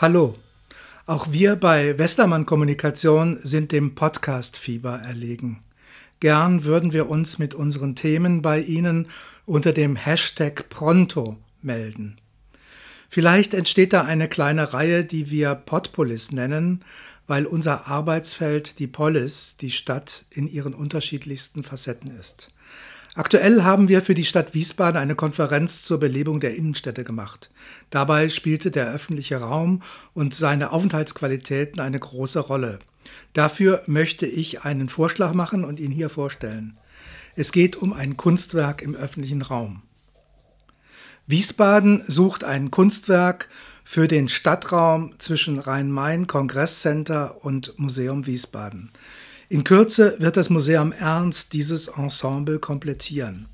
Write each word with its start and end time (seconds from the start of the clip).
Hallo, 0.00 0.34
auch 1.06 1.32
wir 1.32 1.56
bei 1.56 1.98
Westermann 1.98 2.46
Kommunikation 2.46 3.40
sind 3.42 3.72
dem 3.72 3.96
Podcast-Fieber 3.96 5.00
erlegen. 5.00 5.64
Gern 6.20 6.62
würden 6.62 6.92
wir 6.92 7.10
uns 7.10 7.40
mit 7.40 7.52
unseren 7.52 7.96
Themen 7.96 8.40
bei 8.40 8.60
Ihnen 8.60 9.08
unter 9.44 9.72
dem 9.72 9.96
Hashtag 9.96 10.68
Pronto 10.68 11.36
melden. 11.62 12.16
Vielleicht 13.08 13.54
entsteht 13.54 13.92
da 13.92 14.02
eine 14.02 14.28
kleine 14.28 14.72
Reihe, 14.72 15.02
die 15.02 15.32
wir 15.32 15.56
Podpolis 15.56 16.30
nennen, 16.30 16.84
weil 17.26 17.44
unser 17.44 17.88
Arbeitsfeld 17.88 18.78
die 18.78 18.86
Polis, 18.86 19.56
die 19.56 19.72
Stadt, 19.72 20.26
in 20.30 20.46
ihren 20.46 20.74
unterschiedlichsten 20.74 21.64
Facetten 21.64 22.16
ist. 22.16 22.54
Aktuell 23.18 23.64
haben 23.64 23.88
wir 23.88 24.00
für 24.00 24.14
die 24.14 24.24
Stadt 24.24 24.54
Wiesbaden 24.54 24.96
eine 24.96 25.16
Konferenz 25.16 25.82
zur 25.82 25.98
Belebung 25.98 26.38
der 26.38 26.54
Innenstädte 26.54 27.02
gemacht. 27.02 27.50
Dabei 27.90 28.28
spielte 28.28 28.70
der 28.70 28.92
öffentliche 28.92 29.38
Raum 29.38 29.82
und 30.14 30.36
seine 30.36 30.70
Aufenthaltsqualitäten 30.70 31.80
eine 31.80 31.98
große 31.98 32.38
Rolle. 32.38 32.78
Dafür 33.32 33.82
möchte 33.86 34.24
ich 34.24 34.62
einen 34.62 34.88
Vorschlag 34.88 35.34
machen 35.34 35.64
und 35.64 35.80
ihn 35.80 35.90
hier 35.90 36.10
vorstellen. 36.10 36.78
Es 37.34 37.50
geht 37.50 37.74
um 37.74 37.92
ein 37.92 38.16
Kunstwerk 38.16 38.82
im 38.82 38.94
öffentlichen 38.94 39.42
Raum. 39.42 39.82
Wiesbaden 41.26 42.04
sucht 42.06 42.44
ein 42.44 42.70
Kunstwerk 42.70 43.48
für 43.82 44.06
den 44.06 44.28
Stadtraum 44.28 45.18
zwischen 45.18 45.58
Rhein-Main 45.58 46.28
Kongresscenter 46.28 47.44
und 47.44 47.76
Museum 47.80 48.26
Wiesbaden. 48.26 48.92
In 49.50 49.64
Kürze 49.64 50.14
wird 50.18 50.36
das 50.36 50.50
Museum 50.50 50.92
Ernst 50.92 51.54
dieses 51.54 51.88
Ensemble 51.88 52.58
komplettieren. 52.58 53.46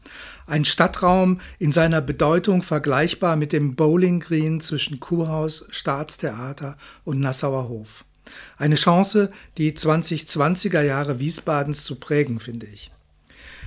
Ein 0.45 0.65
Stadtraum 0.65 1.41
in 1.61 1.71
seiner 1.71 2.01
Bedeutung 2.01 2.63
vergleichbar 2.63 3.37
mit 3.37 3.53
dem 3.53 3.77
Bowling 3.77 4.19
Green 4.19 4.61
zwischen 4.61 4.99
Kurhaus, 4.99 5.67
Staatstheater 5.69 6.77
und 7.05 7.21
Nassauer 7.21 7.69
Hof. 7.69 8.05
Eine 8.57 8.75
Chance, 8.75 9.31
die 9.57 9.71
2020er 9.71 10.83
Jahre 10.83 11.21
Wiesbadens 11.21 11.85
zu 11.85 11.95
prägen, 11.95 12.41
finde 12.41 12.67
ich. 12.67 12.91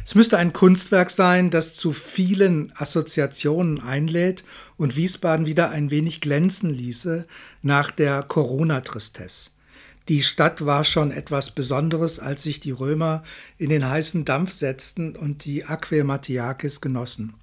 Es 0.04 0.14
müsste 0.14 0.38
ein 0.38 0.52
Kunstwerk 0.52 1.12
sein, 1.12 1.50
das 1.50 1.76
zu 1.76 1.94
vielen 1.94 2.74
Assoziationen 2.76 3.82
einlädt 3.82 4.44
und 4.76 4.98
Wiesbaden 4.98 5.46
wieder 5.46 5.70
ein 5.70 5.92
wenig 5.92 6.20
glänzen 6.20 6.72
ließe 6.72 7.26
nach 7.62 7.92
der 7.92 8.22
Corona-Tristesse. 8.24 9.52
Die 10.10 10.22
Stadt 10.22 10.66
war 10.66 10.86
schon 10.86 11.12
etwas 11.12 11.52
Besonderes, 11.52 12.20
als 12.20 12.44
sich 12.44 12.60
die 12.62 12.72
Römer 12.72 13.24
in 13.58 13.70
den 13.70 13.88
heißen 13.88 14.24
Dampf 14.24 14.54
setzten 14.54 15.16
und 15.16 15.44
die 15.44 15.66
Aquae 15.66 16.04
Mattiakis 16.04 16.80
genossen. 16.80 17.34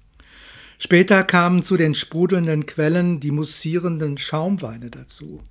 Später 0.77 1.23
kamen 1.23 1.63
zu 1.63 1.77
den 1.77 1.95
sprudelnden 1.95 2.65
Quellen 2.65 3.19
die 3.19 3.31
mussierenden 3.31 4.17
Schaumweine 4.17 4.89
dazu. 4.89 5.41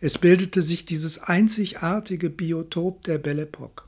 Es 0.00 0.18
bildete 0.18 0.62
sich 0.62 0.86
dieses 0.86 1.18
einzigartige 1.18 2.30
Biotop 2.30 3.04
der 3.04 3.18
Belle 3.18 3.42
Epoque. 3.42 3.84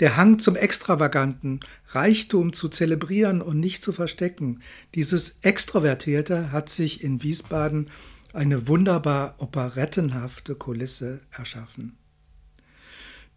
Der 0.00 0.16
Hang 0.16 0.38
zum 0.38 0.54
Extravaganten, 0.54 1.60
Reichtum 1.88 2.52
zu 2.52 2.68
zelebrieren 2.68 3.42
und 3.42 3.58
nicht 3.58 3.82
zu 3.82 3.92
verstecken, 3.92 4.60
dieses 4.94 5.40
Extrovertierte 5.42 6.52
hat 6.52 6.68
sich 6.68 7.02
in 7.02 7.22
Wiesbaden 7.22 7.90
eine 8.32 8.68
wunderbar 8.68 9.34
operettenhafte 9.38 10.54
Kulisse 10.54 11.20
erschaffen. 11.30 11.96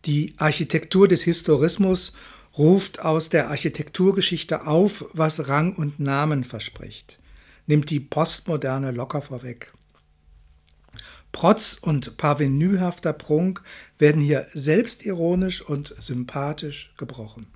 Die 0.06 0.34
Architektur 0.38 1.08
des 1.08 1.24
Historismus 1.24 2.14
ruft 2.58 3.02
aus 3.02 3.30
der 3.30 3.50
Architekturgeschichte 3.50 4.68
auf, 4.68 5.06
was 5.14 5.48
Rang 5.48 5.76
und 5.76 6.00
Namen 6.00 6.44
verspricht, 6.44 7.20
nimmt 7.68 7.90
die 7.90 8.00
Postmoderne 8.00 8.92
locker 8.92 9.22
vorweg. 9.22 9.74
Protz 11.32 11.78
und 11.82 12.18
parvenühafter 12.18 13.14
Prunk 13.14 13.62
werden 13.98 14.22
hier 14.22 14.48
selbstironisch 14.54 15.62
und 15.62 15.94
sympathisch 15.98 16.94
gebrochen. 16.98 17.48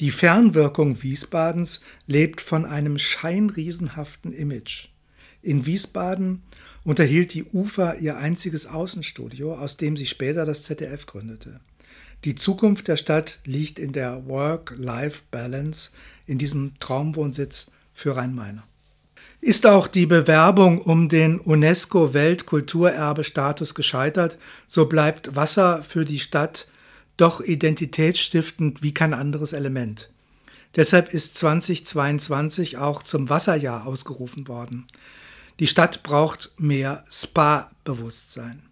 Die 0.00 0.10
Fernwirkung 0.10 1.02
Wiesbadens 1.02 1.80
lebt 2.06 2.42
von 2.42 2.66
einem 2.66 2.98
scheinriesenhaften 2.98 4.32
Image. 4.32 4.88
In 5.46 5.64
Wiesbaden 5.64 6.42
unterhielt 6.82 7.32
die 7.32 7.44
UFA 7.44 7.94
ihr 7.94 8.16
einziges 8.16 8.66
Außenstudio, 8.66 9.54
aus 9.54 9.76
dem 9.76 9.96
sie 9.96 10.06
später 10.06 10.44
das 10.44 10.64
ZDF 10.64 11.06
gründete. 11.06 11.60
Die 12.24 12.34
Zukunft 12.34 12.88
der 12.88 12.96
Stadt 12.96 13.38
liegt 13.44 13.78
in 13.78 13.92
der 13.92 14.26
Work-Life-Balance, 14.26 15.90
in 16.26 16.38
diesem 16.38 16.72
Traumwohnsitz 16.80 17.70
für 17.94 18.16
Rhein-Main. 18.16 18.64
Ist 19.40 19.66
auch 19.66 19.86
die 19.86 20.06
Bewerbung 20.06 20.80
um 20.80 21.08
den 21.08 21.38
UNESCO-Weltkulturerbe-Status 21.38 23.76
gescheitert, 23.76 24.38
so 24.66 24.86
bleibt 24.86 25.36
Wasser 25.36 25.84
für 25.84 26.04
die 26.04 26.18
Stadt 26.18 26.66
doch 27.16 27.40
identitätsstiftend 27.40 28.82
wie 28.82 28.92
kein 28.92 29.14
anderes 29.14 29.52
Element. 29.52 30.10
Deshalb 30.74 31.14
ist 31.14 31.36
2022 31.36 32.78
auch 32.78 33.04
zum 33.04 33.30
Wasserjahr 33.30 33.86
ausgerufen 33.86 34.48
worden. 34.48 34.88
Die 35.58 35.66
Stadt 35.66 36.02
braucht 36.02 36.52
mehr 36.58 37.04
Spa-Bewusstsein. 37.10 38.62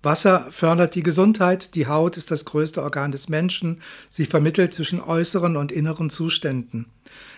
Wasser 0.00 0.46
fördert 0.50 0.94
die 0.94 1.02
Gesundheit, 1.02 1.74
die 1.74 1.88
Haut 1.88 2.16
ist 2.16 2.30
das 2.30 2.44
größte 2.44 2.82
Organ 2.82 3.10
des 3.10 3.28
Menschen, 3.28 3.82
sie 4.08 4.26
vermittelt 4.26 4.72
zwischen 4.72 5.00
äußeren 5.00 5.56
und 5.56 5.72
inneren 5.72 6.08
Zuständen. 6.08 6.86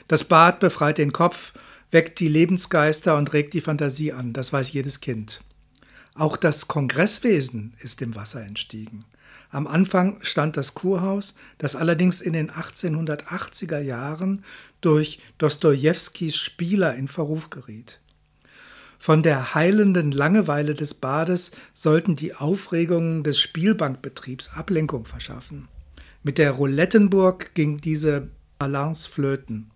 Das 0.09 0.25
Bad 0.25 0.61
befreit 0.61 0.99
den 0.99 1.13
Kopf, 1.13 1.55
weckt 1.91 2.21
die 2.21 2.29
Lebensgeister 2.29 3.17
und 3.17 3.33
regt 3.33 3.55
die 3.55 3.63
Fantasie 3.63 4.13
an, 4.13 4.35
das 4.35 4.53
weiß 4.53 4.73
jedes 4.73 5.01
Kind. 5.01 5.41
Auch 6.15 6.37
das 6.37 6.69
Kongresswesen 6.69 7.75
ist 7.81 8.01
dem 8.01 8.15
Wasser 8.15 8.45
entstiegen. 8.45 9.07
Am 9.51 9.67
Anfang 9.67 10.19
stand 10.21 10.57
das 10.57 10.75
Kurhaus, 10.75 11.35
das 11.59 11.77
allerdings 11.77 12.21
in 12.21 12.35
den 12.35 12.51
1880er 12.51 13.81
Jahren 13.81 14.45
durch 14.81 15.21
Dostojewskis 15.39 16.37
Spieler 16.37 16.95
in 16.95 17.09
Verruf 17.09 17.51
geriet. 17.51 18.00
Von 19.03 19.23
der 19.23 19.55
heilenden 19.55 20.13
Langeweile 20.13 20.75
des 20.75 20.93
Bades 20.93 21.53
sollten 21.73 22.17
die 22.17 22.35
Aufregungen 22.35 23.23
des 23.25 23.41
Spielbankbetriebs 23.41 24.53
Ablenkung 24.53 25.07
verschaffen. 25.07 25.69
Mit 26.23 26.37
der 26.37 26.51
Roulettenburg 26.51 27.55
ging 27.55 27.81
diese 27.81 28.29
Balance 28.59 29.09
flöten. 29.09 29.71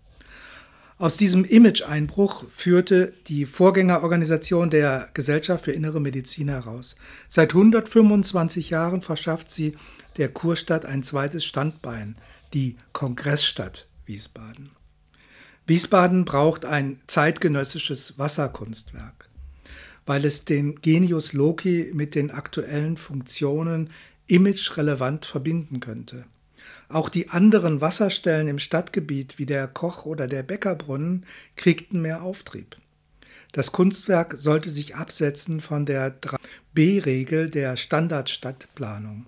Aus 0.98 1.16
diesem 1.16 1.46
Image-Einbruch 1.46 2.44
führte 2.50 3.14
die 3.26 3.46
Vorgängerorganisation 3.46 4.68
der 4.68 5.08
Gesellschaft 5.14 5.64
für 5.64 5.72
Innere 5.72 6.02
Medizin 6.02 6.50
heraus. 6.50 6.94
Seit 7.26 7.54
125 7.54 8.68
Jahren 8.68 9.00
verschafft 9.00 9.50
sie 9.50 9.74
der 10.18 10.28
Kurstadt 10.28 10.84
ein 10.84 11.02
zweites 11.02 11.46
Standbein, 11.46 12.16
die 12.52 12.76
Kongressstadt 12.92 13.88
Wiesbaden. 14.04 14.83
Wiesbaden 15.66 16.26
braucht 16.26 16.66
ein 16.66 16.98
zeitgenössisches 17.06 18.18
Wasserkunstwerk, 18.18 19.30
weil 20.04 20.26
es 20.26 20.44
den 20.44 20.74
Genius 20.82 21.32
Loki 21.32 21.90
mit 21.94 22.14
den 22.14 22.30
aktuellen 22.30 22.98
Funktionen 22.98 23.88
imagerelevant 24.26 25.24
verbinden 25.24 25.80
könnte. 25.80 26.26
Auch 26.90 27.08
die 27.08 27.30
anderen 27.30 27.80
Wasserstellen 27.80 28.48
im 28.48 28.58
Stadtgebiet 28.58 29.38
wie 29.38 29.46
der 29.46 29.66
Koch- 29.66 30.04
oder 30.04 30.26
der 30.26 30.42
Bäckerbrunnen 30.42 31.24
kriegten 31.56 32.02
mehr 32.02 32.22
Auftrieb. 32.22 32.76
Das 33.52 33.72
Kunstwerk 33.72 34.34
sollte 34.36 34.68
sich 34.68 34.96
absetzen 34.96 35.60
von 35.62 35.86
der 35.86 36.14
B-Regel 36.74 37.48
der 37.48 37.76
Standardstadtplanung. 37.76 39.26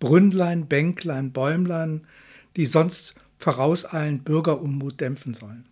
Brünnlein, 0.00 0.66
Bänklein, 0.66 1.32
Bäumlein, 1.32 2.06
die 2.56 2.66
sonst 2.66 3.14
vorauseilend 3.38 4.24
Bürgerunmut 4.24 5.00
dämpfen 5.00 5.34
sollen. 5.34 5.66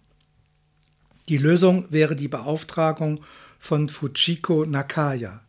Die 1.29 1.39
Lösung 1.39 1.87
wäre 1.91 2.15
die 2.15 2.29
Beauftragung 2.29 3.21
von 3.59 3.89
Fujiko 3.89 4.65
Nakaya. 4.65 5.41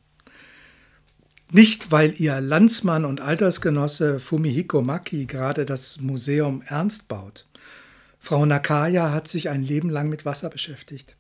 Nicht, 1.52 1.92
weil 1.92 2.20
ihr 2.20 2.42
Landsmann 2.42 3.06
und 3.06 3.22
Altersgenosse 3.22 4.20
Fumihiko 4.20 4.82
Maki 4.82 5.26
gerade 5.26 5.66
das 5.66 6.02
Museum 6.02 6.62
Ernst 6.66 7.08
baut. 7.08 7.46
Frau 8.20 8.46
Nakaya 8.46 9.14
hat 9.14 9.30
sich 9.30 9.50
ein 9.50 9.64
Leben 9.64 9.90
lang 9.90 10.10
mit 10.10 10.26
Wasser 10.26 10.50
beschäftigt. 10.50 11.16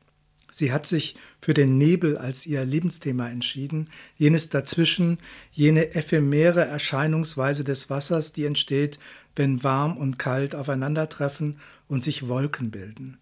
Sie 0.50 0.72
hat 0.72 0.86
sich 0.86 1.16
für 1.42 1.54
den 1.54 1.78
Nebel 1.78 2.18
als 2.18 2.46
ihr 2.46 2.64
Lebensthema 2.64 3.28
entschieden, 3.28 3.90
jenes 4.18 4.50
dazwischen, 4.50 5.18
jene 5.52 5.94
ephemere 5.94 6.66
Erscheinungsweise 6.66 7.64
des 7.64 7.90
Wassers, 7.90 8.32
die 8.32 8.46
entsteht, 8.46 8.98
wenn 9.36 9.64
warm 9.64 9.98
und 9.98 10.18
kalt 10.18 10.56
aufeinandertreffen 10.56 11.58
und 11.88 12.04
sich 12.04 12.28
Wolken 12.28 12.72
bilden. 12.72 13.18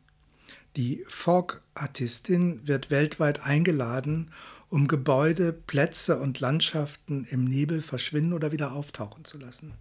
Die 0.75 1.03
Fog-Artistin 1.07 2.67
wird 2.67 2.91
weltweit 2.91 3.43
eingeladen, 3.43 4.31
um 4.69 4.87
Gebäude, 4.87 5.53
Plätze 5.53 6.19
und 6.19 6.39
Landschaften 6.39 7.25
im 7.29 7.45
Nebel 7.45 7.81
verschwinden 7.81 8.33
oder 8.33 8.51
wieder 8.51 8.73
auftauchen 8.73 9.23
zu 9.23 9.37
lassen. 9.37 9.73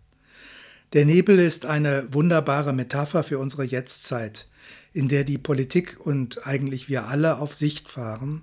Der 0.94 1.04
Nebel 1.04 1.40
ist 1.40 1.66
eine 1.66 2.06
wunderbare 2.14 2.72
Metapher 2.72 3.24
für 3.24 3.40
unsere 3.40 3.64
Jetztzeit, 3.64 4.46
in 4.92 5.08
der 5.08 5.24
die 5.24 5.38
Politik 5.38 5.96
und 5.98 6.46
eigentlich 6.46 6.88
wir 6.88 7.08
alle 7.08 7.38
auf 7.38 7.52
Sicht 7.52 7.90
fahren, 7.90 8.42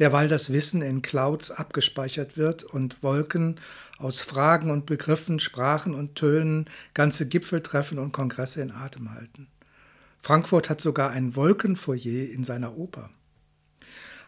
derweil 0.00 0.26
das 0.26 0.52
Wissen 0.52 0.82
in 0.82 1.02
Clouds 1.02 1.52
abgespeichert 1.52 2.36
wird 2.36 2.64
und 2.64 3.04
Wolken 3.04 3.60
aus 3.98 4.20
Fragen 4.20 4.72
und 4.72 4.84
Begriffen, 4.84 5.38
Sprachen 5.38 5.94
und 5.94 6.16
Tönen 6.16 6.68
ganze 6.92 7.28
Gipfeltreffen 7.28 8.00
und 8.00 8.10
Kongresse 8.10 8.62
in 8.62 8.72
Atem 8.72 9.14
halten. 9.14 9.46
Frankfurt 10.22 10.70
hat 10.70 10.80
sogar 10.80 11.10
ein 11.10 11.36
Wolkenfoyer 11.36 12.28
in 12.32 12.42
seiner 12.42 12.76
Oper. 12.76 13.10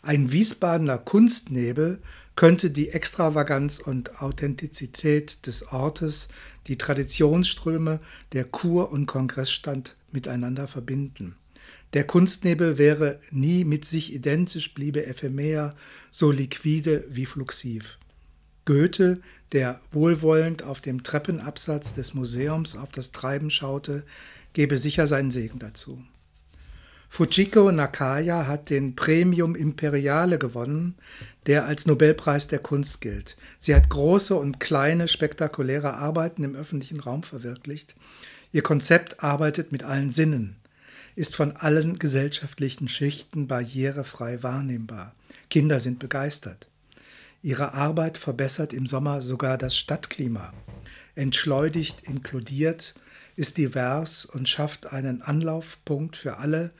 Ein 0.06 0.30
Wiesbadener 0.32 0.98
Kunstnebel 0.98 1.98
könnte 2.36 2.70
die 2.70 2.90
Extravaganz 2.90 3.78
und 3.78 4.20
Authentizität 4.20 5.46
des 5.46 5.72
Ortes, 5.72 6.28
die 6.66 6.76
Traditionsströme 6.76 8.00
der 8.32 8.44
Kur- 8.44 8.92
und 8.92 9.06
Kongressstand 9.06 9.96
miteinander 10.12 10.68
verbinden. 10.68 11.36
Der 11.94 12.04
Kunstnebel 12.04 12.76
wäre 12.76 13.18
nie 13.30 13.64
mit 13.64 13.86
sich 13.86 14.12
identisch, 14.12 14.74
bliebe 14.74 15.06
ephemer, 15.06 15.74
so 16.10 16.30
liquide 16.30 17.06
wie 17.08 17.24
fluxiv. 17.24 17.96
Goethe, 18.66 19.22
der 19.52 19.80
wohlwollend 19.90 20.64
auf 20.64 20.82
dem 20.82 21.02
Treppenabsatz 21.02 21.94
des 21.94 22.12
Museums 22.12 22.76
auf 22.76 22.90
das 22.90 23.12
Treiben 23.12 23.48
schaute, 23.48 24.04
gebe 24.52 24.76
sicher 24.76 25.06
seinen 25.06 25.30
Segen 25.30 25.60
dazu. 25.60 26.04
Fujiko 27.08 27.70
Nakaya 27.70 28.46
hat 28.46 28.70
den 28.70 28.96
Premium 28.96 29.54
Imperiale 29.54 30.38
gewonnen, 30.38 30.96
der 31.46 31.66
als 31.66 31.86
Nobelpreis 31.86 32.48
der 32.48 32.58
Kunst 32.58 33.00
gilt. 33.00 33.36
Sie 33.58 33.74
hat 33.74 33.88
große 33.88 34.34
und 34.34 34.60
kleine 34.60 35.08
spektakuläre 35.08 35.94
Arbeiten 35.94 36.42
im 36.42 36.56
öffentlichen 36.56 37.00
Raum 37.00 37.22
verwirklicht. 37.22 37.94
Ihr 38.52 38.62
Konzept 38.62 39.22
arbeitet 39.22 39.72
mit 39.72 39.82
allen 39.82 40.10
Sinnen, 40.10 40.56
ist 41.16 41.36
von 41.36 41.52
allen 41.56 41.98
gesellschaftlichen 41.98 42.88
Schichten 42.88 43.46
barrierefrei 43.46 44.42
wahrnehmbar. 44.42 45.14
Kinder 45.50 45.80
sind 45.80 45.98
begeistert. 45.98 46.68
Ihre 47.42 47.74
Arbeit 47.74 48.16
verbessert 48.16 48.72
im 48.72 48.86
Sommer 48.86 49.20
sogar 49.20 49.58
das 49.58 49.76
Stadtklima, 49.76 50.52
entschleunigt, 51.14 52.08
inkludiert, 52.08 52.94
ist 53.36 53.58
divers 53.58 54.24
und 54.24 54.48
schafft 54.48 54.92
einen 54.92 55.20
Anlaufpunkt 55.20 56.16
für 56.16 56.38
alle, 56.38 56.70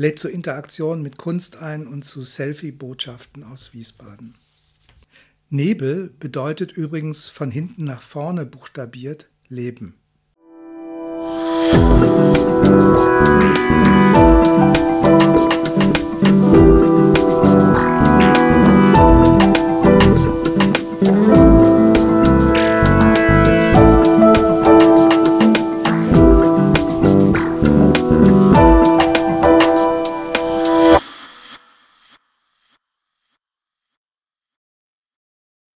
lädt 0.00 0.18
zur 0.18 0.30
Interaktion 0.30 1.02
mit 1.02 1.18
Kunst 1.18 1.58
ein 1.58 1.86
und 1.86 2.06
zu 2.06 2.24
Selfie-Botschaften 2.24 3.44
aus 3.44 3.74
Wiesbaden. 3.74 4.34
Nebel 5.50 6.08
bedeutet 6.18 6.72
übrigens 6.72 7.28
von 7.28 7.50
hinten 7.50 7.84
nach 7.84 8.00
vorne 8.00 8.46
buchstabiert 8.46 9.28
Leben. 9.50 9.96
Musik 12.00 13.89